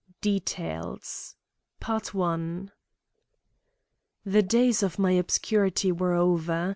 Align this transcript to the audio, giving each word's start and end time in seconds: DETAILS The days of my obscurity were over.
DETAILS 0.21 1.35
The 1.85 2.71
days 4.41 4.81
of 4.81 4.97
my 4.97 5.11
obscurity 5.11 5.91
were 5.91 6.13
over. 6.15 6.69